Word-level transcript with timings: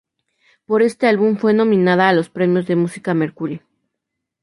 Por 0.65 0.81
este 0.81 1.05
álbum 1.05 1.37
fue 1.37 1.53
nominada 1.53 2.09
a 2.09 2.13
los 2.13 2.27
Premios 2.31 2.65
de 2.65 2.75
Música 2.75 3.13
Mercury. 3.13 3.61